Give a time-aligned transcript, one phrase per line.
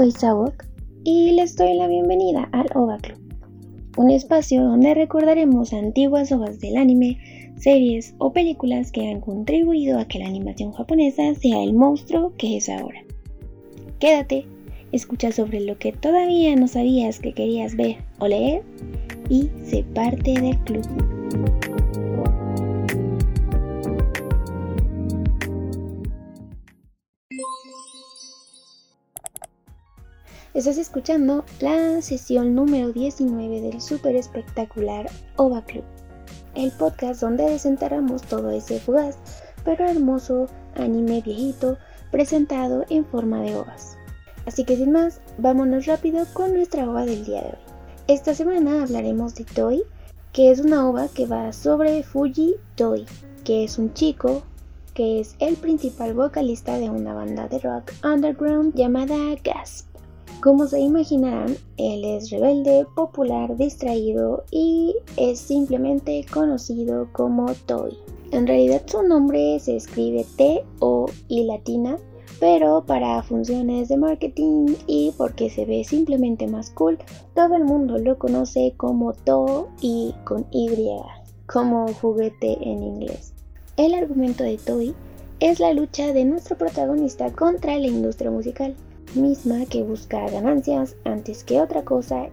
[0.00, 0.64] soy Sawok
[1.04, 3.18] y les doy la bienvenida al OVA Club,
[3.98, 7.18] un espacio donde recordaremos antiguas obras del anime,
[7.58, 12.56] series o películas que han contribuido a que la animación japonesa sea el monstruo que
[12.56, 13.04] es ahora.
[13.98, 14.46] Quédate,
[14.90, 18.62] escucha sobre lo que todavía no sabías que querías ver o leer
[19.28, 21.09] y sé parte del club.
[30.60, 35.84] Estás escuchando la sesión número 19 del super espectacular OVA Club,
[36.54, 39.16] el podcast donde desenterramos todo ese fugaz
[39.64, 41.78] pero hermoso anime viejito
[42.10, 43.96] presentado en forma de ovas.
[44.44, 47.64] Así que sin más, vámonos rápido con nuestra ova del día de hoy.
[48.06, 49.82] Esta semana hablaremos de Toy,
[50.34, 53.06] que es una ova que va sobre Fuji Toy,
[53.44, 54.42] que es un chico
[54.92, 59.89] que es el principal vocalista de una banda de rock underground llamada Gasp.
[60.40, 67.98] Como se imaginarán, él es rebelde, popular, distraído y es simplemente conocido como Toy.
[68.30, 71.98] En realidad su nombre se escribe T o I latina,
[72.38, 76.96] pero para funciones de marketing y porque se ve simplemente más cool,
[77.34, 80.70] todo el mundo lo conoce como To y con Y,
[81.44, 83.34] como juguete en inglés.
[83.76, 84.94] El argumento de Toy
[85.38, 88.74] es la lucha de nuestro protagonista contra la industria musical
[89.14, 92.28] misma que busca ganancias antes que otra cosa.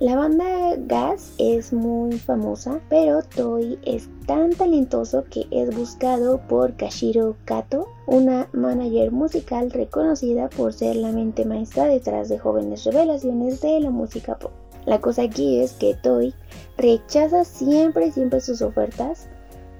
[0.00, 6.74] La banda Gas es muy famosa, pero Toy es tan talentoso que es buscado por
[6.76, 13.60] Kashiro Kato, una manager musical reconocida por ser la mente maestra detrás de jóvenes revelaciones
[13.60, 14.50] de la música pop.
[14.84, 16.34] La cosa aquí es que Toy
[16.76, 19.28] rechaza siempre, siempre sus ofertas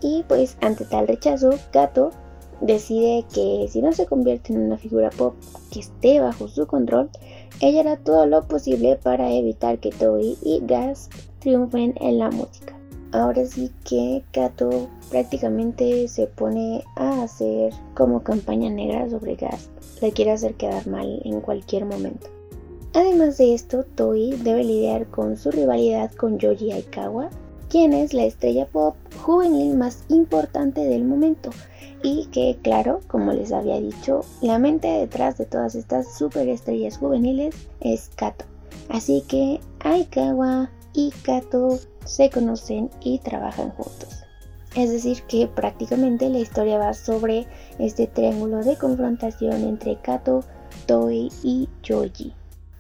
[0.01, 2.13] y pues ante tal rechazo, Kato
[2.61, 5.35] decide que si no se convierte en una figura pop
[5.71, 7.11] que esté bajo su control,
[7.61, 12.77] ella hará todo lo posible para evitar que Toei y Gas triunfen en la música.
[13.13, 19.71] Ahora sí que Kato prácticamente se pone a hacer como campaña negra sobre Gas.
[20.03, 22.27] Le quiere hacer quedar mal en cualquier momento.
[22.93, 27.31] Además de esto, Toei debe lidiar con su rivalidad con Yoji Aikawa,
[27.75, 31.51] quien es la estrella pop juvenil más importante del momento
[32.05, 37.57] y que claro, como les había dicho, la mente detrás de todas estas superestrellas juveniles
[37.81, 38.45] es Kato.
[38.91, 44.23] Así que Aikawa y Kato se conocen y trabajan juntos.
[44.77, 47.49] Es decir, que prácticamente la historia va sobre
[47.81, 50.45] este triángulo de confrontación entre Kato,
[50.87, 52.35] Toi y Joji.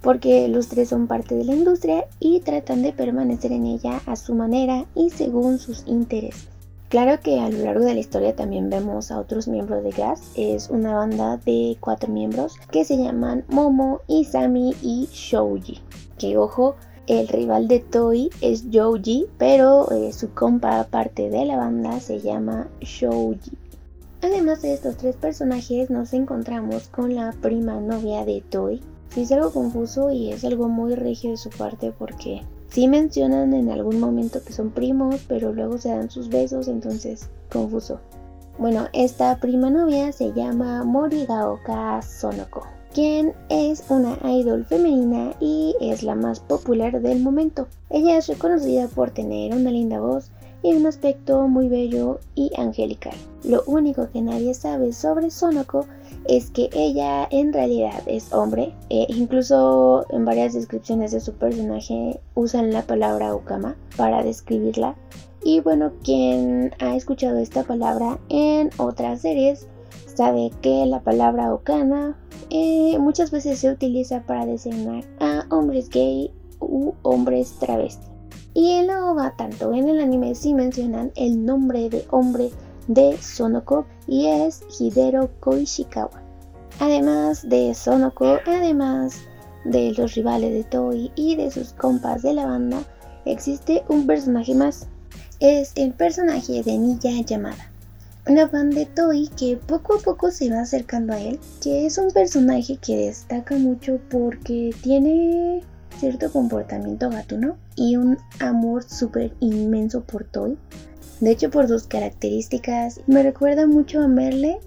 [0.05, 4.15] Porque los tres son parte de la industria y tratan de permanecer en ella a
[4.15, 6.49] su manera y según sus intereses.
[6.91, 10.31] Claro que a lo largo de la historia también vemos a otros miembros de Gas.
[10.37, 15.81] Es una banda de cuatro miembros que se llaman Momo, Isami y Shouji.
[16.19, 16.77] Que ojo,
[17.07, 22.21] el rival de Toy es Joji, pero eh, su compa parte de la banda se
[22.21, 23.53] llama Shouji.
[24.23, 28.81] Además de estos tres personajes nos encontramos con la prima novia de Toy.
[29.17, 32.43] Es algo confuso y es algo muy regio de su parte porque
[32.75, 37.29] Sí mencionan en algún momento que son primos, pero luego se dan sus besos, entonces
[37.49, 38.01] confuso.
[38.59, 46.03] Bueno, esta prima novia se llama Morigaoka Sonoko, quien es una idol femenina y es
[46.03, 47.69] la más popular del momento.
[47.91, 50.33] Ella es reconocida por tener una linda voz
[50.65, 53.15] y un aspecto muy bello y angelical.
[53.45, 55.87] Lo único que nadie sabe sobre Sonoko
[56.29, 58.75] es que ella en realidad es hombre.
[58.91, 64.97] E incluso en varias descripciones de su personaje usan la palabra Okama para describirla.
[65.43, 69.67] Y bueno, quien ha escuchado esta palabra en otras series
[70.15, 72.17] sabe que la palabra Okana
[72.50, 76.31] eh, muchas veces se utiliza para designar a hombres gay
[76.61, 78.06] u hombres travesti.
[78.55, 82.50] Y en la OVA, tanto en el anime, sí mencionan el nombre de hombre
[82.89, 86.23] de Sonoko y es Hidero Koishikawa.
[86.81, 89.21] Además de Sonoko, además
[89.65, 92.83] de los rivales de Toei y de sus compas de la banda,
[93.25, 94.87] existe un personaje más.
[95.41, 97.71] Es el personaje de Niya Yamada,
[98.27, 101.99] una fan de Toei que poco a poco se va acercando a él, que es
[101.99, 105.63] un personaje que destaca mucho porque tiene
[105.99, 110.57] cierto comportamiento gatuno y un amor súper inmenso por Toei.
[111.25, 114.59] De hecho, por sus características, me recuerda mucho a Merle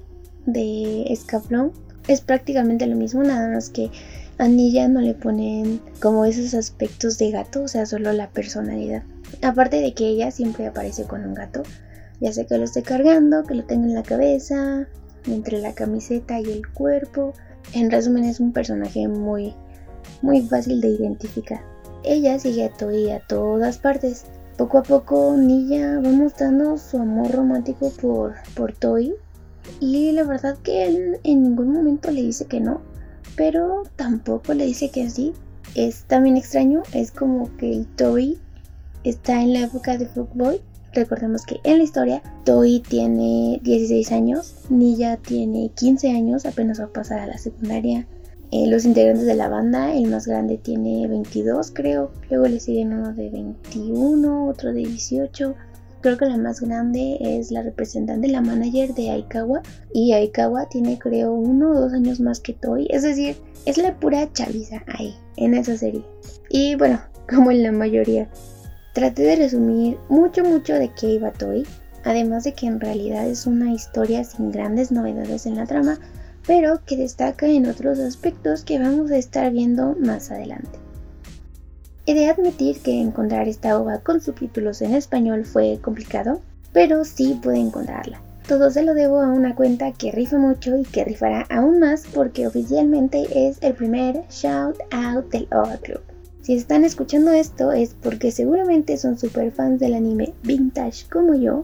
[0.47, 1.71] de Escaflón.
[2.07, 3.91] Es prácticamente lo mismo, nada más que
[4.39, 9.03] a Nilla no le ponen como esos aspectos de gato, o sea, solo la personalidad.
[9.43, 11.61] Aparte de que ella siempre aparece con un gato,
[12.21, 14.87] ya sea que lo esté cargando, que lo tenga en la cabeza,
[15.27, 17.33] entre la camiseta y el cuerpo.
[17.73, 19.53] En resumen, es un personaje muy,
[20.23, 21.61] muy fácil de identificar.
[22.03, 24.25] Ella sigue a Toei a todas partes.
[24.57, 29.13] Poco a poco Nilla va mostrando su amor romántico por, por Toei
[29.79, 32.81] y la verdad que él en ningún momento le dice que no,
[33.35, 35.33] pero tampoco le dice que sí.
[35.75, 38.39] Es también extraño, es como que Toei
[39.03, 40.59] está en la época de Fuckboy.
[40.93, 46.85] Recordemos que en la historia Toei tiene 16 años, Nilla tiene 15 años, apenas va
[46.85, 48.07] a pasar a la secundaria.
[48.51, 52.93] Eh, los integrantes de la banda, el más grande tiene 22 creo, luego le siguen
[52.93, 55.53] uno de 21, otro de 18,
[56.01, 59.61] creo que la más grande es la representante, la manager de Aikawa.
[59.93, 62.87] Y Aikawa tiene creo uno o dos años más que Toy.
[62.89, 63.35] Es decir,
[63.65, 66.05] es la pura chaviza ahí, en esa serie.
[66.49, 68.29] Y bueno, como en la mayoría.
[68.93, 71.65] Traté de resumir mucho mucho de qué iba Toy.
[72.05, 75.99] Además de que en realidad es una historia sin grandes novedades en la trama,
[76.47, 80.79] pero que destaca en otros aspectos que vamos a estar viendo más adelante.
[82.05, 86.39] He de admitir que encontrar esta ova con subtítulos en español fue complicado,
[86.71, 88.21] pero sí pude encontrarla.
[88.47, 92.05] Todo se lo debo a una cuenta que rifa mucho y que rifará aún más
[92.13, 96.01] porque oficialmente es el primer shout out del OVA Club.
[96.43, 101.61] Si están escuchando esto es porque seguramente son super fans del anime vintage como yo,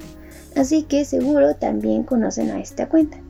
[0.57, 3.22] así que seguro también conocen a esta cuenta.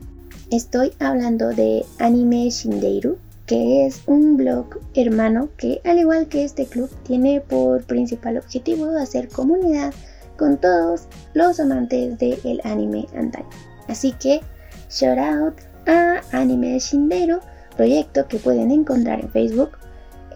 [0.54, 6.66] Estoy hablando de Anime Shindeiru, que es un blog hermano que, al igual que este
[6.66, 9.92] club, tiene por principal objetivo hacer comunidad
[10.38, 13.48] con todos los amantes del anime antaño.
[13.88, 14.42] Así que,
[14.88, 15.54] shout out
[15.88, 17.40] a Anime Shindero,
[17.76, 19.70] proyecto que pueden encontrar en Facebook.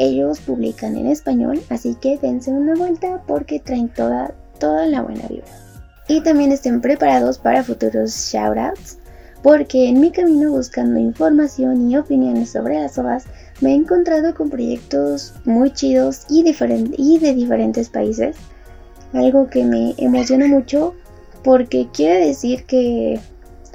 [0.01, 5.29] Ellos publican en español, así que dense una vuelta porque traen toda, toda la buena
[5.29, 5.47] vibra.
[6.09, 8.98] Y también estén preparados para futuros shoutouts
[9.43, 13.25] porque en mi camino buscando información y opiniones sobre las ovas
[13.61, 18.37] me he encontrado con proyectos muy chidos y, de diferentes países.
[19.13, 20.95] Algo que me emociona mucho
[21.43, 23.21] porque quiere decir que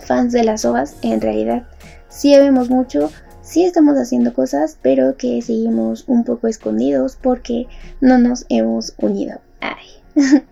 [0.06, 1.64] fans de las ovas en realidad
[2.10, 3.10] sí vemos mucho,
[3.42, 7.68] sí estamos haciendo cosas, pero que seguimos un poco escondidos porque
[8.00, 9.40] no nos hemos unido.
[9.60, 9.88] Ay.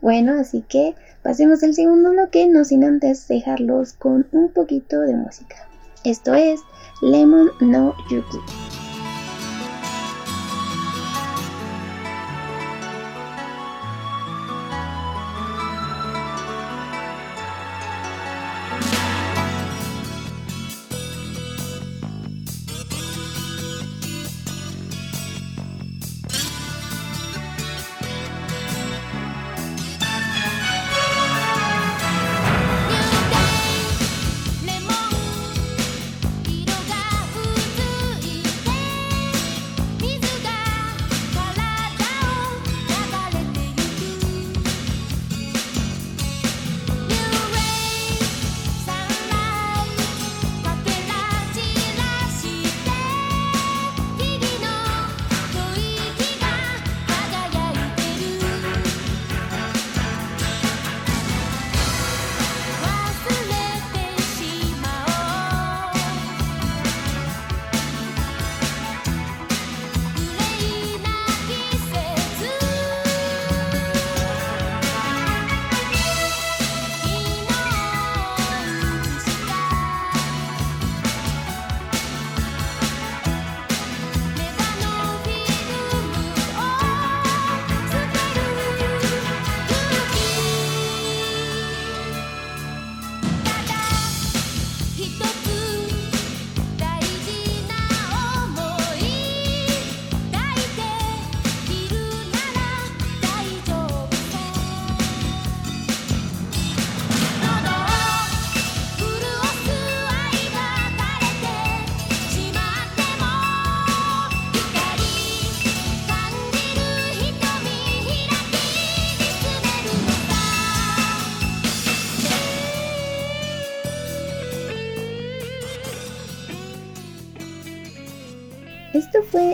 [0.00, 5.14] bueno, así que Pasemos al segundo bloque, no sin antes dejarlos con un poquito de
[5.14, 5.68] música.
[6.02, 6.60] Esto es
[7.00, 8.38] Lemon No Yuki.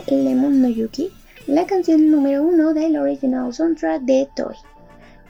[0.07, 1.11] Lemon no Yuki,
[1.49, 4.55] la canción número uno del original soundtrack de Toy,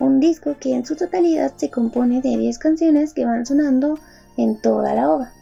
[0.01, 3.99] un disco que en su totalidad se compone de 10 canciones que van sonando
[4.37, 5.33] en toda la obra.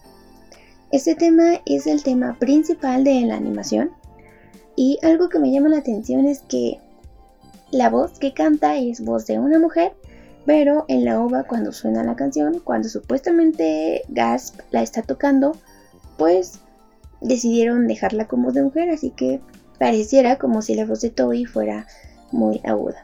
[0.93, 3.91] Este tema es el tema principal de la animación
[4.77, 6.79] y algo que me llama la atención es que
[7.73, 9.95] la voz que canta es voz de una mujer,
[10.45, 15.57] pero en la ova cuando suena la canción, cuando supuestamente Gasp la está tocando,
[16.17, 16.61] pues
[17.21, 19.41] decidieron dejarla como de mujer, así que
[19.79, 21.87] pareciera como si la voz de Toby fuera
[22.33, 23.03] muy aguda.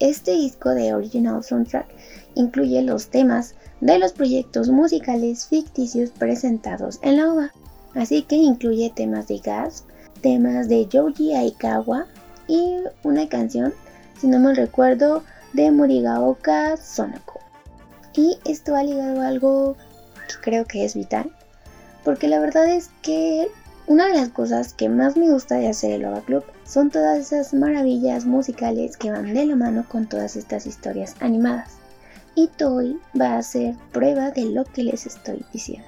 [0.00, 1.88] Este disco de Original Soundtrack
[2.34, 7.52] incluye los temas de los proyectos musicales ficticios presentados en la OVA,
[7.94, 9.88] así que incluye temas de Gasp,
[10.20, 12.06] temas de Yoji Aikawa
[12.46, 13.74] y una canción,
[14.20, 17.40] si no me recuerdo, de Morigaoka Sonoko.
[18.14, 19.76] Y esto ha ligado a algo
[20.28, 21.32] que creo que es vital,
[22.08, 23.48] porque la verdad es que
[23.86, 27.18] una de las cosas que más me gusta de hacer el OVA Club son todas
[27.18, 31.72] esas maravillas musicales que van de la mano con todas estas historias animadas.
[32.34, 35.86] Y Toy va a ser prueba de lo que les estoy diciendo.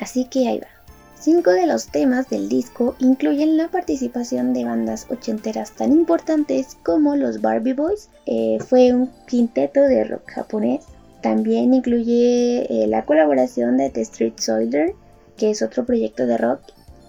[0.00, 0.66] Así que ahí va.
[1.14, 7.14] Cinco de los temas del disco incluyen la participación de bandas ochenteras tan importantes como
[7.14, 10.86] los Barbie Boys, eh, fue un quinteto de rock japonés.
[11.22, 14.96] También incluye eh, la colaboración de The Street Soldier,
[15.40, 16.60] que es otro proyecto de rock.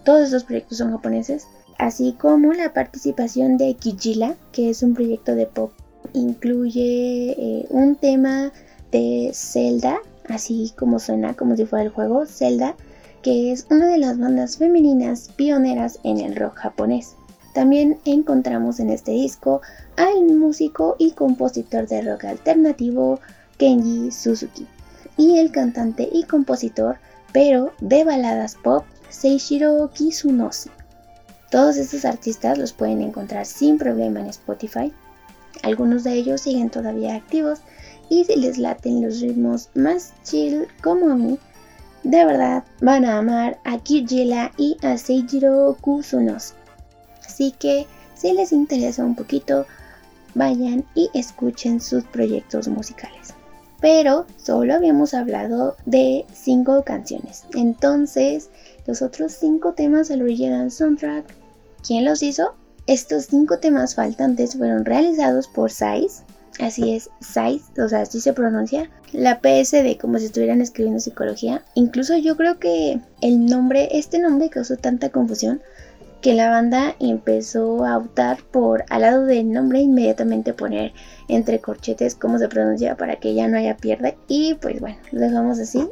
[0.06, 1.46] Todos estos proyectos son japoneses
[1.78, 5.72] así como la participación de Kijila, que es un proyecto de pop.
[6.14, 8.54] Incluye eh, un tema
[8.92, 9.98] de Zelda,
[10.30, 12.76] así como suena como si fuera el juego Zelda,
[13.24, 17.16] que es una de las bandas femeninas pioneras en el rock japonés.
[17.54, 19.62] También encontramos en este disco
[19.98, 23.20] al músico y compositor de rock alternativo
[23.58, 24.68] Kenji Suzuki
[25.18, 26.98] y el cantante y compositor,
[27.34, 30.70] pero de baladas pop, Seishiro Kizunose.
[31.50, 34.94] Todos estos artistas los pueden encontrar sin problema en Spotify.
[35.64, 37.60] Algunos de ellos siguen todavía activos
[38.10, 41.38] y si les laten los ritmos más chill como a mí,
[42.04, 46.54] de verdad van a amar a Kirjila y a Seijiro Kusunos.
[47.26, 47.86] Así que
[48.16, 49.66] si les interesa un poquito,
[50.36, 53.34] vayan y escuchen sus proyectos musicales.
[53.82, 57.44] Pero solo habíamos hablado de cinco canciones.
[57.56, 58.50] Entonces,
[58.88, 61.42] los otros cinco temas del original soundtrack
[61.86, 62.54] ¿Quién los hizo?
[62.86, 66.24] Estos cinco temas faltantes fueron realizados por Sais,
[66.60, 71.00] así es, Sais, o sea, así se pronuncia, la PS de como si estuvieran escribiendo
[71.00, 71.64] psicología.
[71.74, 75.62] Incluso yo creo que el nombre, este nombre causó tanta confusión
[76.22, 80.94] que la banda empezó a optar por al lado del nombre inmediatamente poner
[81.28, 85.22] entre corchetes cómo se pronuncia para que ya no haya pierde y pues bueno, lo
[85.22, 85.88] dejamos así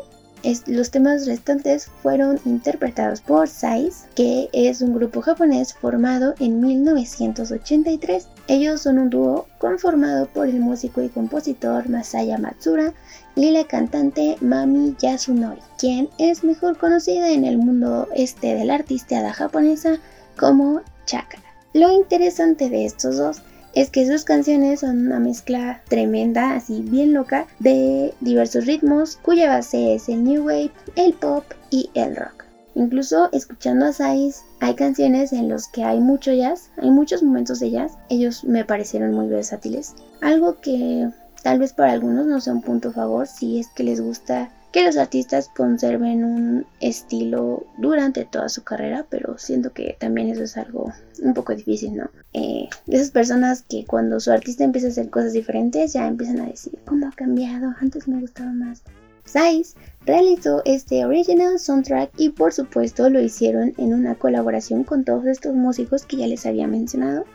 [0.67, 8.27] los temas restantes fueron interpretados por Sais, que es un grupo japonés formado en 1983.
[8.47, 12.93] Ellos son un dúo conformado por el músico y compositor Masaya Matsura
[13.35, 18.75] y la cantante Mami Yasunori, quien es mejor conocida en el mundo este de la
[18.75, 19.99] artisteada japonesa
[20.39, 21.41] como Chakra.
[21.73, 23.41] Lo interesante de estos dos
[23.75, 29.49] es que sus canciones son una mezcla tremenda, así bien loca, de diversos ritmos, cuya
[29.49, 32.45] base es el new wave, el pop y el rock.
[32.73, 37.59] Incluso escuchando a Sais, hay canciones en los que hay mucho jazz, hay muchos momentos
[37.59, 37.97] de jazz.
[38.09, 39.95] Ellos me parecieron muy versátiles.
[40.21, 41.09] Algo que
[41.43, 44.49] tal vez para algunos no sea un punto a favor si es que les gusta
[44.71, 50.43] que los artistas conserven un estilo durante toda su carrera, pero siento que también eso
[50.43, 52.09] es algo un poco difícil, ¿no?
[52.33, 56.47] Eh, esas personas que cuando su artista empieza a hacer cosas diferentes ya empiezan a
[56.47, 57.73] decir, ¿cómo ha cambiado?
[57.79, 58.83] Antes me gustaba más.
[59.25, 65.25] Sais realizó este original soundtrack y por supuesto lo hicieron en una colaboración con todos
[65.25, 67.25] estos músicos que ya les había mencionado.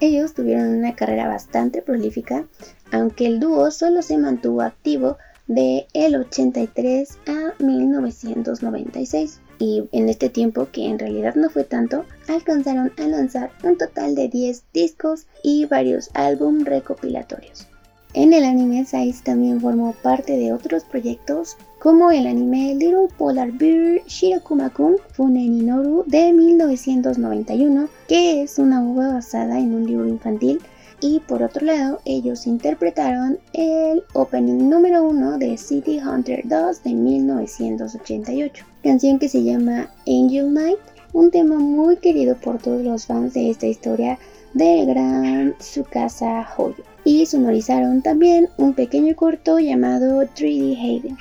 [0.00, 2.46] Ellos tuvieron una carrera bastante prolífica,
[2.90, 5.16] aunque el dúo solo se mantuvo activo
[5.54, 12.04] de el 83 a 1996 y en este tiempo que en realidad no fue tanto
[12.26, 17.66] alcanzaron a lanzar un total de 10 discos y varios álbum recopilatorios.
[18.14, 23.52] En el anime Sais también formó parte de otros proyectos como el anime Little Polar
[23.52, 30.60] Bear Shirokuma-kun Funeninoru de 1991 que es una obra basada en un libro infantil
[31.02, 36.94] y por otro lado ellos interpretaron el opening número 1 de City Hunter 2 de
[36.94, 40.78] 1988, canción que se llama Angel Night,
[41.12, 44.18] un tema muy querido por todos los fans de esta historia
[44.54, 46.84] del gran Tsukasa Hoyo.
[47.04, 51.18] Y sonorizaron también un pequeño corto llamado 3D Haven.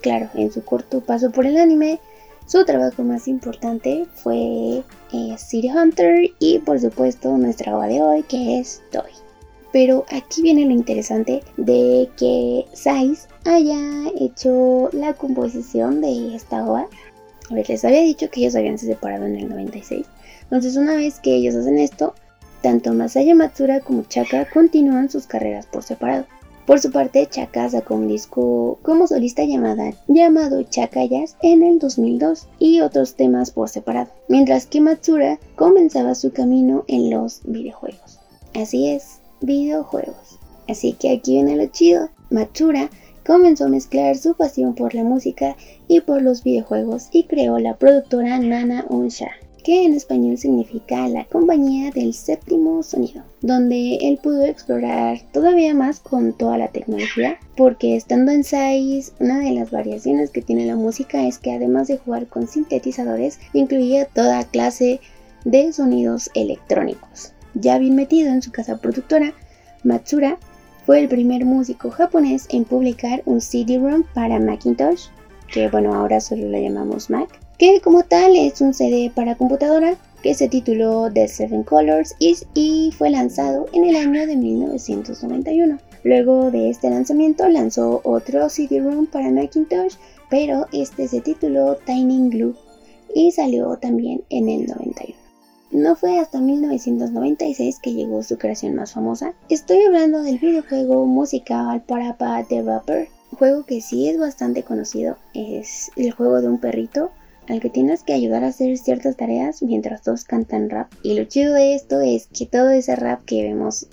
[0.00, 1.98] Claro, en su corto paso por el anime,
[2.46, 8.22] su trabajo más importante fue eh, City Hunter y por supuesto nuestra obra de hoy
[8.22, 9.23] que es Toy.
[9.74, 16.86] Pero aquí viene lo interesante de que Sais haya hecho la composición de esta obra.
[17.50, 20.06] A ver, les había dicho que ellos habían separado en el 96.
[20.42, 22.14] Entonces, una vez que ellos hacen esto,
[22.62, 26.24] tanto Masaya Matsura como Chaka continúan sus carreras por separado.
[26.66, 32.46] Por su parte, Chaka sacó un disco como solista llamada, llamado Chakayas en el 2002
[32.60, 38.20] y otros temas por separado, mientras que Matsura comenzaba su camino en los videojuegos.
[38.54, 40.38] Así es, videojuegos.
[40.68, 42.10] Así que aquí viene lo chido.
[42.30, 42.90] Matsura
[43.26, 45.56] comenzó a mezclar su pasión por la música
[45.88, 49.30] y por los videojuegos y creó la productora Nana Unsha
[49.64, 56.00] que en español significa la compañía del séptimo sonido, donde él pudo explorar todavía más
[56.00, 60.76] con toda la tecnología, porque estando en SAIS, una de las variaciones que tiene la
[60.76, 65.00] música es que además de jugar con sintetizadores, incluía toda clase
[65.46, 67.32] de sonidos electrónicos.
[67.54, 69.32] Ya bien metido en su casa productora,
[69.84, 70.38] Matsura
[70.84, 75.06] fue el primer músico japonés en publicar un CD-ROM para Macintosh,
[75.52, 79.96] que bueno, ahora solo lo llamamos Mac, que como tal es un CD para computadora
[80.22, 85.78] que se tituló The Seven Colors y fue lanzado en el año de 1991.
[86.02, 89.94] Luego de este lanzamiento lanzó otro CD-ROM para Macintosh,
[90.28, 92.56] pero este se tituló Tiny Glue
[93.14, 95.23] y salió también en el 91.
[95.70, 99.34] No fue hasta 1996 que llegó su creación más famosa.
[99.48, 105.16] Estoy hablando del videojuego musical Parappa The Rapper, juego que sí es bastante conocido.
[105.34, 107.10] Es el juego de un perrito
[107.48, 110.92] al que tienes que ayudar a hacer ciertas tareas mientras todos cantan rap.
[111.02, 113.86] Y lo chido de esto es que todo ese rap que vemos,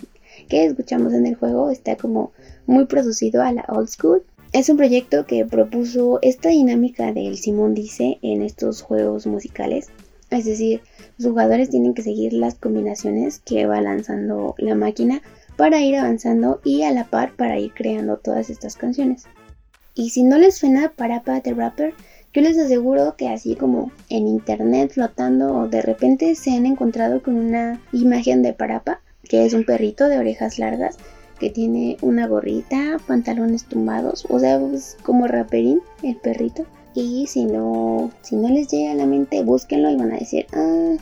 [0.49, 2.31] que escuchamos en el juego, está como
[2.65, 4.23] muy producido a la old school.
[4.53, 9.87] Es un proyecto que propuso esta dinámica del Simón Dice en estos juegos musicales.
[10.31, 10.81] Es decir,
[11.17, 15.21] los jugadores tienen que seguir las combinaciones que va lanzando la máquina
[15.57, 19.25] para ir avanzando y a la par para ir creando todas estas canciones.
[19.93, 21.93] Y si no les suena Parapa the Rapper,
[22.33, 27.35] yo les aseguro que así como en internet flotando de repente se han encontrado con
[27.35, 30.97] una imagen de Parapa, que es un perrito de orejas largas
[31.39, 36.65] que tiene una gorrita, pantalones tumbados, o sea, es como raperín el perrito.
[36.93, 40.45] Y si no, si no les llega a la mente, búsquenlo y van a decir,
[40.53, 40.95] ah,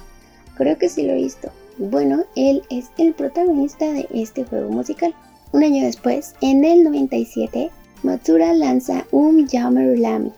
[0.55, 1.49] creo que sí lo he visto.
[1.77, 5.15] Bueno, él es el protagonista de este juego musical.
[5.51, 7.71] Un año después, en el 97,
[8.03, 10.31] Matsura lanza un Yammer Lami,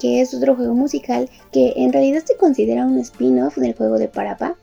[0.00, 4.08] que es otro juego musical que en realidad se considera un spin-off del juego de
[4.08, 4.56] Parapa,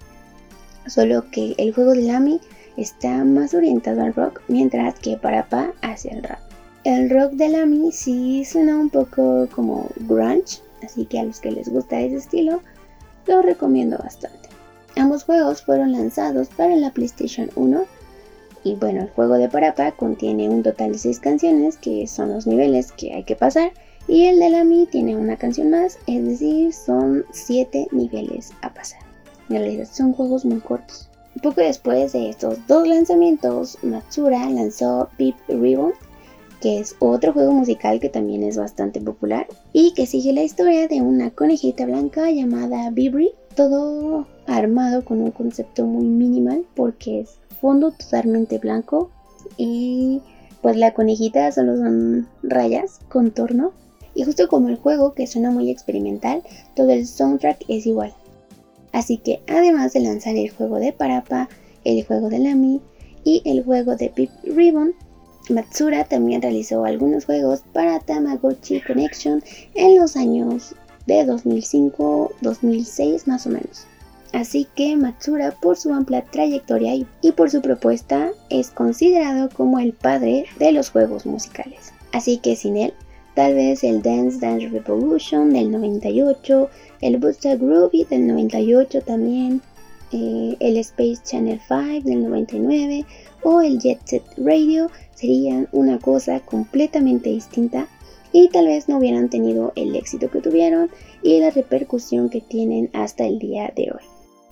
[0.88, 2.42] solo que el juego de Lamy
[2.76, 6.40] está más orientado al rock, mientras que Parapa hacia el rap.
[6.84, 11.50] El rock de Lamy sí suena un poco como grunge, así que a los que
[11.50, 12.62] les gusta ese estilo,
[13.26, 14.50] lo recomiendo bastante.
[14.98, 17.86] Ambos juegos fueron lanzados para la PlayStation 1
[18.66, 22.48] y bueno, el juego de Parapa contiene un total de 6 canciones que son los
[22.48, 23.72] niveles que hay que pasar
[24.10, 28.74] y el de la Mi tiene una canción más, es decir, son 7 niveles a
[28.74, 29.00] pasar.
[29.48, 31.10] En realidad son juegos muy cortos.
[31.42, 35.94] Poco después de estos dos lanzamientos, Matsura lanzó Beep Ribbon,
[36.64, 40.88] que es otro juego musical que también es bastante popular y que sigue la historia
[40.88, 47.32] de una conejita blanca llamada Bibri, todo armado con un concepto muy minimal porque es
[47.60, 49.12] fondo totalmente blanco
[49.58, 50.22] y
[50.62, 53.74] pues la conejita solo son rayas, contorno
[54.16, 56.44] y justo como el juego, que suena muy experimental,
[56.78, 58.14] todo el soundtrack es igual.
[58.94, 61.50] Así que además de lanzar el juego de Parapa,
[61.84, 62.80] el juego de Lamy
[63.26, 64.94] y el juego de Pip Ribbon,
[65.50, 69.44] Matsura también realizó algunos juegos para Tamagotchi Connection
[69.76, 70.74] en los años
[71.06, 73.86] de 2005-2006 más o menos.
[74.32, 79.94] Así que Matsura por su amplia trayectoria y por su propuesta es considerado como el
[79.94, 81.94] padre de los juegos musicales.
[82.14, 82.94] Así que sin él
[83.36, 86.70] tal vez el Dance Dance Revolution del 98,
[87.02, 89.62] el Booster Groovy del 98 también,
[90.14, 93.06] eh, el Space Channel 5 del 99
[93.44, 97.88] o el Jet Set Radio serían una cosa completamente distinta
[98.32, 100.90] y tal vez no hubieran tenido el éxito que tuvieron
[101.22, 104.04] y la repercusión que tienen hasta el día de hoy.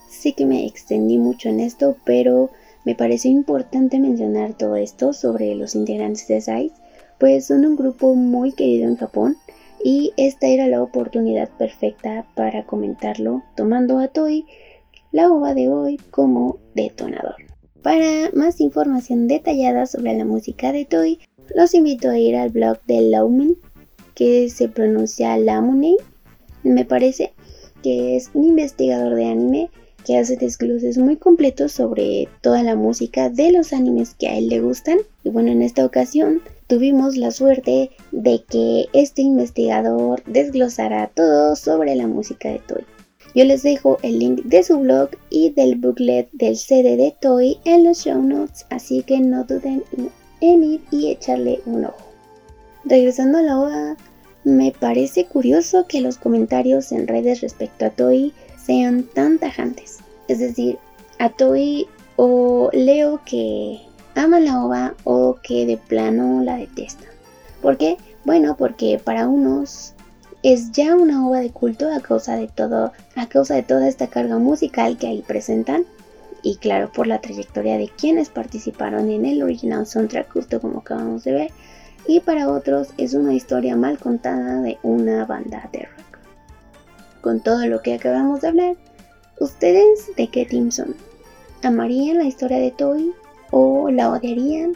[0.10, 2.50] Sí que me extendí mucho en esto, pero
[2.84, 6.74] me pareció importante mencionar todo esto sobre los integrantes de SAIS
[7.22, 9.38] pues son un grupo muy querido en Japón
[9.84, 14.48] y esta era la oportunidad perfecta para comentarlo tomando a Toy
[15.12, 17.36] la ova de hoy como detonador.
[17.82, 21.20] Para más información detallada sobre la música de Toy,
[21.56, 23.58] los invito a ir al blog de Laumin,
[24.16, 25.96] que se pronuncia Lamune,
[26.64, 27.34] me parece,
[27.82, 29.70] que es un investigador de anime
[30.06, 34.50] que hace desgloses muy completos sobre toda la música de los animes que a él
[34.50, 34.98] le gustan.
[35.24, 41.96] Y bueno, en esta ocasión tuvimos la suerte de que este investigador desglosara todo sobre
[41.96, 42.86] la música de Toy.
[43.34, 47.60] Yo les dejo el link de su blog y del booklet del CD de Toy
[47.64, 49.84] en los show notes, así que no duden
[50.42, 52.12] en ir y echarle un ojo.
[52.84, 53.98] Regresando a la OVA,
[54.44, 60.00] me parece curioso que los comentarios en redes respecto a Toei sean tan tajantes.
[60.28, 60.78] Es decir,
[61.20, 63.80] a Toei o leo que
[64.16, 67.06] ama la OVA o que de plano la detesta.
[67.62, 67.98] ¿Por qué?
[68.26, 69.94] Bueno, porque para unos
[70.44, 74.08] es ya una obra de culto a causa de todo, a causa de toda esta
[74.08, 75.86] carga musical que ahí presentan
[76.42, 81.24] y claro por la trayectoria de quienes participaron en el original soundtrack justo como acabamos
[81.24, 81.52] de ver
[82.08, 86.18] y para otros es una historia mal contada de una banda de rock.
[87.22, 88.76] Con todo lo que acabamos de hablar,
[89.40, 90.96] ¿ustedes de qué team son?
[91.62, 93.14] ¿Amarían la historia de Toy
[93.52, 94.74] o la odiarían?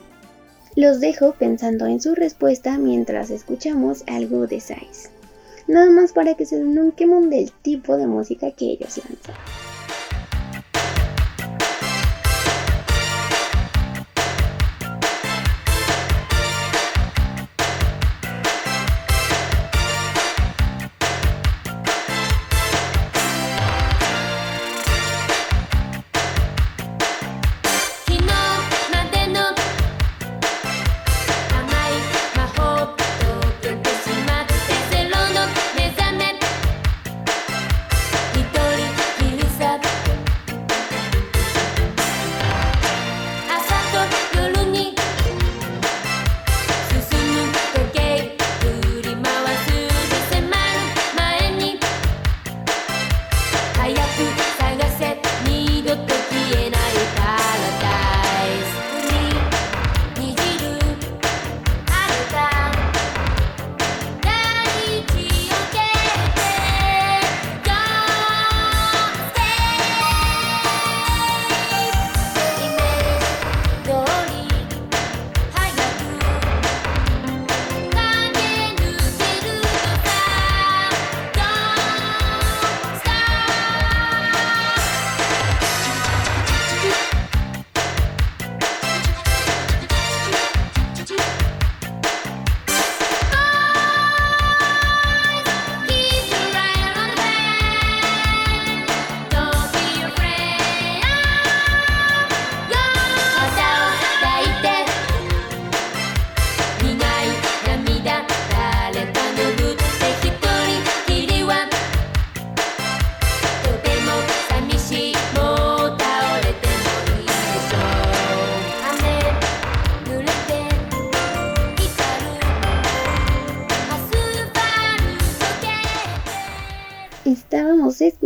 [0.76, 5.15] Los dejo pensando en su respuesta mientras escuchamos algo de Size
[5.68, 9.36] nada más para que se den un quemón del tipo de música que ellos lanzan.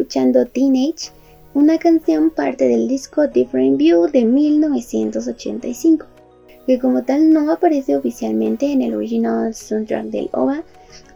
[0.10, 1.12] Escuchando Teenage,
[1.54, 6.08] una canción parte del disco Different View de 1985,
[6.66, 10.64] que como tal no aparece oficialmente en el original soundtrack del OVA,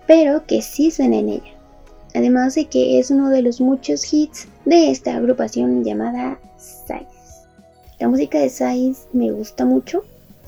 [0.05, 1.57] pero que sí suena en ella.
[2.13, 7.47] Además de que es uno de los muchos hits de esta agrupación llamada Size.
[7.99, 10.03] La música de Size me gusta mucho,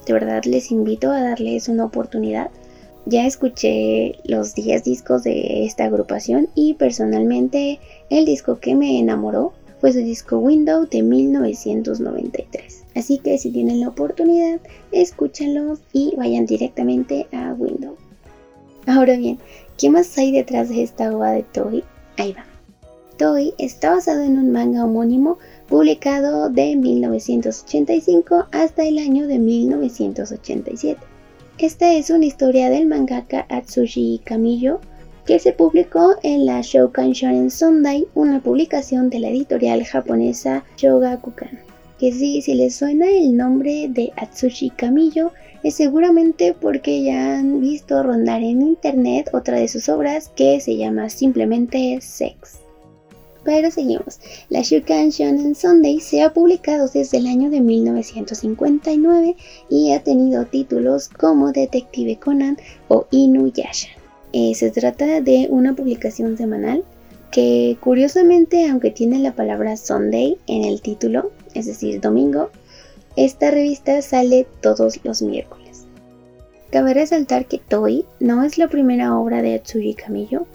[0.06, 2.48] de verdad les invito a darles una oportunidad
[3.06, 7.78] ya escuché los 10 discos de esta agrupación y personalmente
[8.10, 12.84] el disco que me enamoró fue su disco Window de 1993.
[12.96, 17.96] Así que si tienen la oportunidad, escúchenlos y vayan directamente a Window.
[18.86, 19.38] Ahora bien,
[19.78, 21.84] ¿qué más hay detrás de esta obra de Toy?
[22.16, 22.44] Ahí va.
[23.18, 25.38] Toy está basado en un manga homónimo
[25.68, 31.15] publicado de 1985 hasta el año de 1987.
[31.58, 34.78] Esta es una historia del mangaka Atsushi Kamiyo
[35.24, 41.58] que se publicó en la Shoukan Shonen Sunday, una publicación de la editorial japonesa Shogakukan.
[41.98, 47.62] Que sí, si les suena el nombre de Atsushi Kamiyo, es seguramente porque ya han
[47.62, 52.65] visto rondar en internet otra de sus obras que se llama simplemente Sex.
[53.46, 54.18] Pero seguimos.
[54.48, 59.36] La Shukan Shonen Sunday se ha publicado desde el año de 1959
[59.70, 63.90] y ha tenido títulos como Detective Conan o Inuyasha.
[64.32, 66.84] Eh, se trata de una publicación semanal
[67.30, 72.50] que curiosamente, aunque tiene la palabra Sunday en el título, es decir, domingo,
[73.14, 75.86] esta revista sale todos los miércoles.
[76.70, 80.46] Cabe resaltar que Toy no es la primera obra de Atsuri Kamiyo,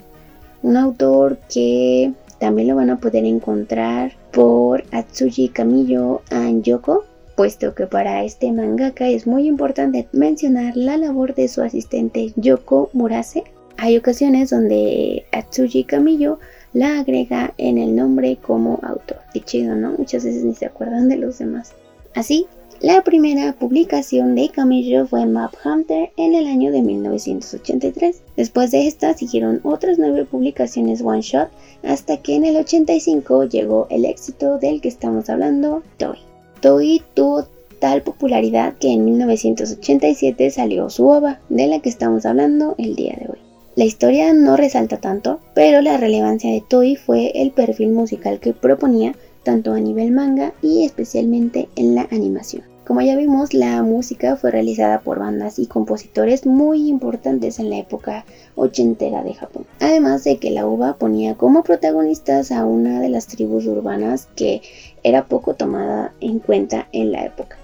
[0.61, 7.75] un autor que también lo van a poder encontrar por Atsuji Kamiyo and Yoko, puesto
[7.75, 13.43] que para este mangaka es muy importante mencionar la labor de su asistente Yoko Murase.
[13.77, 16.39] Hay ocasiones donde Atsuji Kamiyo
[16.73, 19.19] la agrega en el nombre como autor.
[19.35, 19.91] Y chido, ¿no?
[19.91, 21.73] Muchas veces ni se acuerdan de los demás.
[22.15, 22.47] Así,
[22.81, 28.23] La primera publicación de Camillo fue Map Hunter en el año de 1983.
[28.35, 31.49] Después de esta siguieron otras nueve publicaciones one shot
[31.83, 36.17] hasta que en el 85 llegó el éxito del que estamos hablando, Toy.
[36.59, 37.45] Toy tuvo
[37.77, 43.15] tal popularidad que en 1987 salió su ova, de la que estamos hablando el día
[43.15, 43.39] de hoy.
[43.75, 48.53] La historia no resalta tanto, pero la relevancia de Toy fue el perfil musical que
[48.53, 49.13] proponía
[49.43, 52.70] tanto a nivel manga y especialmente en la animación.
[52.91, 57.77] Como ya vimos, la música fue realizada por bandas y compositores muy importantes en la
[57.77, 58.25] época
[58.55, 59.65] ochentera de Japón.
[59.79, 64.61] Además de que la uva ponía como protagonistas a una de las tribus urbanas que
[65.03, 67.57] era poco tomada en cuenta en la época.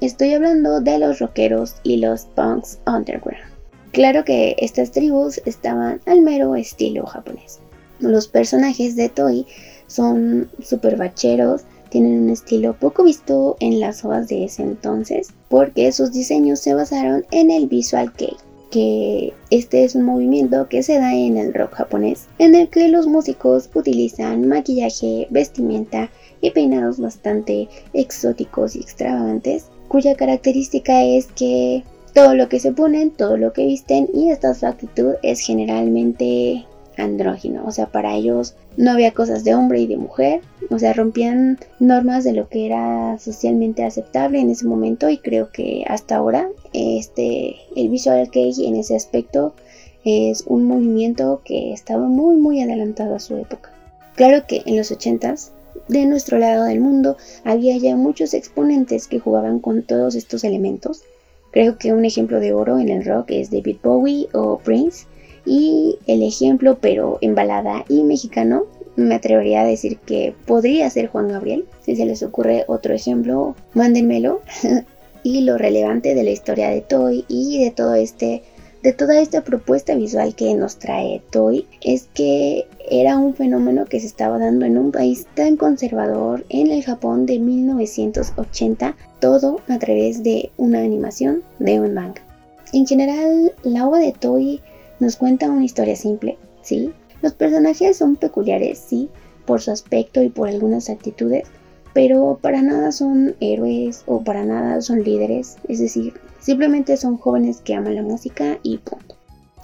[0.00, 3.42] Estoy hablando de los rockeros y los punks underground.
[3.90, 7.58] Claro que estas tribus estaban al mero estilo japonés.
[7.98, 9.44] Los personajes de Toy
[9.88, 15.90] son super bacheros, tienen un estilo poco visto en las obras de ese entonces, porque
[15.92, 18.36] sus diseños se basaron en el visual kei,
[18.70, 22.88] que este es un movimiento que se da en el rock japonés, en el que
[22.88, 31.82] los músicos utilizan maquillaje, vestimenta y peinados bastante exóticos y extravagantes, cuya característica es que
[32.14, 36.66] todo lo que se ponen, todo lo que visten y esta su actitud es generalmente
[36.96, 40.92] andrógino, o sea, para ellos no había cosas de hombre y de mujer, o sea,
[40.92, 46.16] rompían normas de lo que era socialmente aceptable en ese momento y creo que hasta
[46.16, 49.52] ahora este el visual cage en ese aspecto
[50.04, 53.72] es un movimiento que estaba muy muy adelantado a su época.
[54.14, 55.50] Claro que en los 80s
[55.88, 61.02] de nuestro lado del mundo había ya muchos exponentes que jugaban con todos estos elementos.
[61.50, 65.06] Creo que un ejemplo de oro en el rock es David Bowie o Prince,
[65.48, 71.08] y el ejemplo, pero en balada y mexicano, me atrevería a decir que podría ser
[71.08, 71.64] Juan Gabriel.
[71.80, 74.42] Si se les ocurre otro ejemplo, mándenmelo.
[75.22, 78.42] y lo relevante de la historia de Toy y de todo este
[78.82, 83.98] de toda esta propuesta visual que nos trae Toy es que era un fenómeno que
[83.98, 89.78] se estaba dando en un país tan conservador en el Japón de 1980, todo a
[89.78, 92.22] través de una animación de un manga.
[92.72, 94.60] En general, la obra de Toy
[95.00, 96.92] nos cuenta una historia simple, ¿sí?
[97.22, 99.08] Los personajes son peculiares, sí,
[99.46, 101.48] por su aspecto y por algunas actitudes,
[101.94, 107.60] pero para nada son héroes o para nada son líderes, es decir, simplemente son jóvenes
[107.60, 109.16] que aman la música y punto.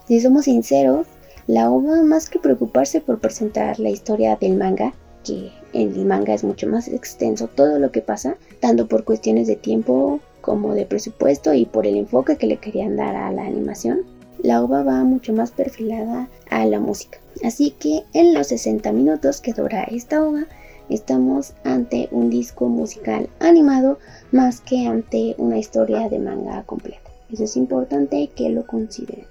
[0.08, 1.06] Si somos sinceros,
[1.46, 4.94] la obra más que preocuparse por presentar la historia del manga,
[5.24, 9.46] que en el manga es mucho más extenso todo lo que pasa, tanto por cuestiones
[9.46, 13.44] de tiempo como de presupuesto y por el enfoque que le querían dar a la
[13.44, 14.00] animación,
[14.44, 17.18] la ova va mucho más perfilada a la música.
[17.42, 20.44] Así que en los 60 minutos que dura esta ova,
[20.90, 23.98] estamos ante un disco musical animado
[24.32, 27.10] más que ante una historia de manga completa.
[27.32, 29.24] Eso es importante que lo consideren.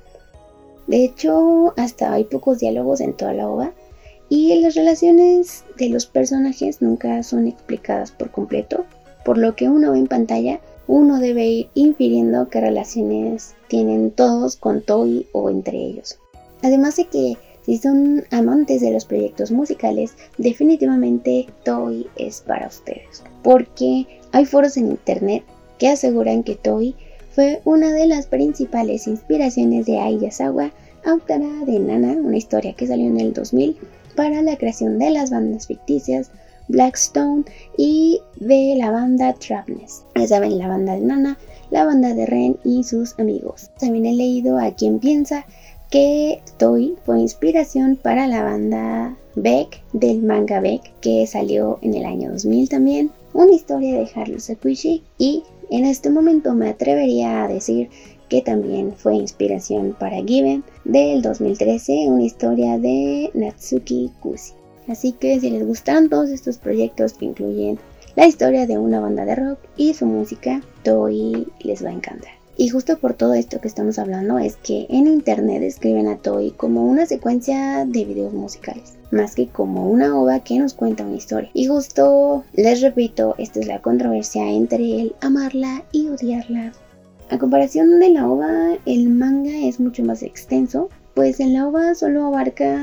[0.88, 3.72] De hecho, hasta hay pocos diálogos en toda la ova
[4.30, 8.86] y las relaciones de los personajes nunca son explicadas por completo,
[9.24, 14.56] por lo que uno ve en pantalla uno debe ir infiriendo qué relaciones tienen todos
[14.56, 16.20] con Toy o entre ellos.
[16.62, 23.24] Además de que si son amantes de los proyectos musicales, definitivamente Toy es para ustedes.
[23.42, 25.44] Porque hay foros en internet
[25.80, 26.96] que aseguran que Toy
[27.32, 30.20] fue una de las principales inspiraciones de Ai
[31.04, 33.76] autora de Nana, una historia que salió en el 2000,
[34.16, 36.30] para la creación de las bandas ficticias
[36.68, 37.44] Blackstone
[37.76, 40.04] y de la banda Trapness.
[40.16, 41.40] Ya saben, la banda de Nana,
[41.74, 43.72] la banda de Ren y sus amigos.
[43.80, 45.48] También he leído a quien piensa
[45.90, 52.06] que Toy fue inspiración para la banda Beck del manga Beck que salió en el
[52.06, 53.12] año 2000 también.
[53.34, 57.90] Una historia de Haruo Sakushi y en este momento me atrevería a decir
[58.30, 64.54] que también fue inspiración para Given del 2013, una historia de Natsuki Kusi.
[64.88, 67.80] Así que si les gustan todos estos proyectos que incluyen
[68.16, 72.32] la historia de una banda de rock y su música, Toy les va a encantar.
[72.56, 76.52] Y justo por todo esto que estamos hablando es que en internet describen a Toy
[76.52, 81.16] como una secuencia de videos musicales, más que como una ova que nos cuenta una
[81.16, 81.50] historia.
[81.54, 86.74] Y justo les repito, esta es la controversia entre el amarla y odiarla.
[87.32, 91.96] A comparación de la ova, el manga es mucho más extenso, pues en la ova
[91.96, 92.78] solo abarca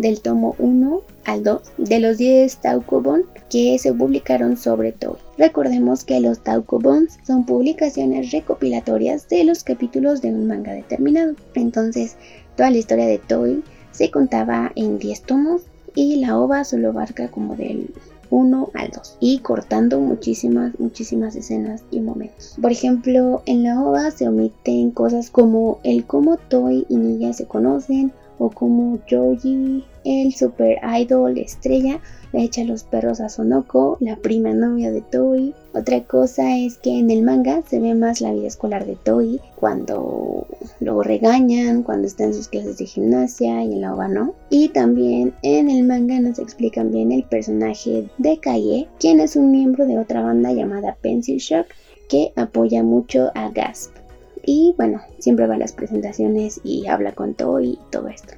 [0.00, 5.16] del tomo 1 al 2 de los 10 Taukobon que se publicaron sobre Toy.
[5.36, 11.34] Recordemos que los Taukobons son publicaciones recopilatorias de los capítulos de un manga determinado.
[11.54, 12.16] Entonces,
[12.56, 15.62] toda la historia de Toy se contaba en 10 tomos
[15.94, 17.90] y la ova solo abarca como del
[18.30, 22.56] 1 al 2 y cortando muchísimas, muchísimas escenas y momentos.
[22.60, 27.46] Por ejemplo, en la OVA se omiten cosas como el cómo Toy y Niya se
[27.46, 32.00] conocen o como Joji, el super idol estrella,
[32.32, 35.54] le echa los perros a Sonoko, la prima novia de Toy.
[35.74, 39.40] Otra cosa es que en el manga se ve más la vida escolar de Toy
[39.56, 40.46] cuando
[40.80, 44.34] lo regañan, cuando está en sus clases de gimnasia y en la OVA no.
[44.48, 49.50] Y también en el manga nos explican bien el personaje de Kaye, quien es un
[49.50, 51.66] miembro de otra banda llamada Pencil Shock
[52.08, 53.99] que apoya mucho a Gasp.
[54.44, 58.34] Y bueno, siempre va a las presentaciones y habla con Toy y todo esto.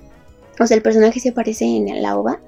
[0.61, 2.41] O sea, el personaje se aparece en la OVA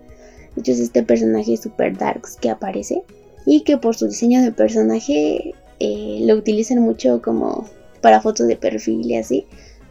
[0.54, 3.02] de hecho, es este personaje super darks que aparece
[3.44, 7.66] y que por su diseño de personaje eh, lo utilizan mucho como
[8.00, 9.46] para fotos de perfil y así.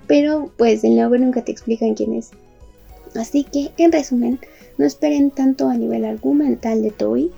[0.08, 2.32] Pero pues en la obra nunca te explican quién es.
[3.16, 4.40] Así que, en resumen,
[4.78, 7.32] no esperen tanto a nivel argumental de Toei.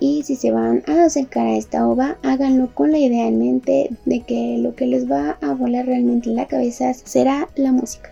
[0.00, 3.90] Y si se van a acercar a esta ova, háganlo con la idea en mente
[4.06, 8.10] de que lo que les va a volar realmente en la cabeza será la música.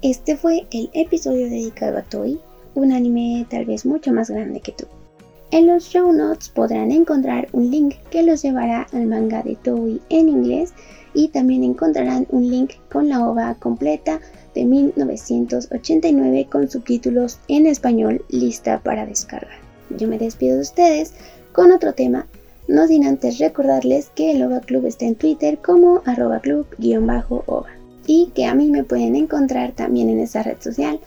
[0.00, 2.40] Este fue el episodio dedicado a Toei
[2.74, 4.86] un anime tal vez mucho más grande que tú.
[5.50, 10.00] En los show notes podrán encontrar un link que los llevará al manga de Toei
[10.08, 10.72] en inglés
[11.14, 14.20] y también encontrarán un link con la ova completa
[14.54, 19.67] de 1989 con subtítulos en español lista para descargar.
[19.96, 21.12] Yo me despido de ustedes
[21.52, 22.26] con otro tema,
[22.66, 27.68] no sin antes recordarles que el OVA Club está en Twitter como arroba club-ova
[28.06, 31.00] y que a mí me pueden encontrar también en esa red social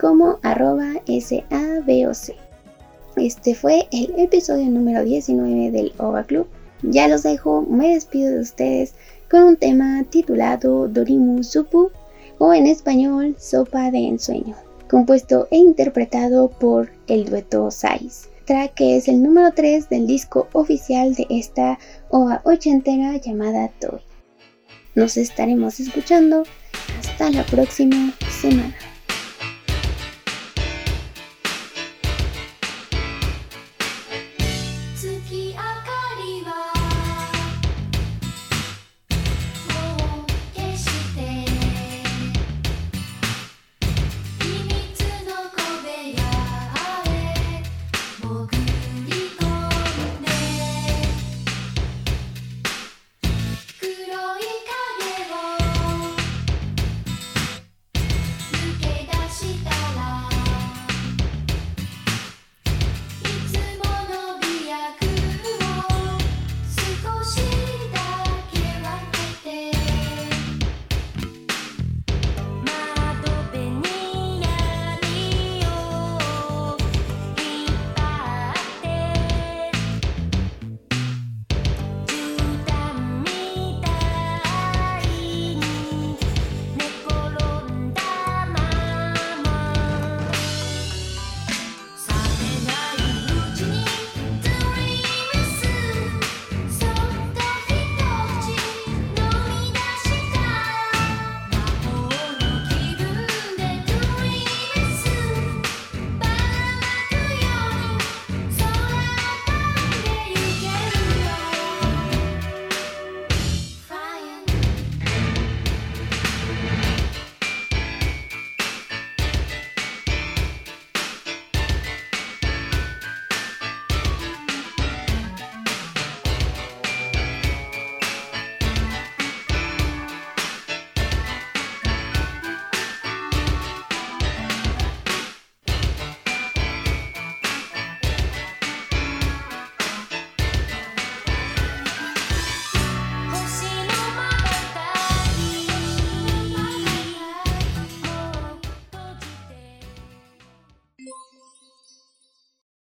[0.00, 2.36] como arroba SABOC.
[3.16, 6.46] Este fue el episodio número 19 del OVA Club.
[6.82, 8.94] Ya los dejo, me despido de ustedes
[9.30, 11.90] con un tema titulado Dorimu Supu
[12.38, 14.56] o en español Sopa de Ensueño,
[14.94, 20.46] compuesto e interpretado por el dueto Sais, track que es el número 3 del disco
[20.52, 21.80] oficial de esta
[22.10, 23.98] OVA ochentera llamada Toy.
[24.94, 26.44] Nos estaremos escuchando
[27.00, 28.93] hasta la próxima semana.